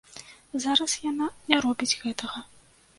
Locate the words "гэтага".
2.03-2.47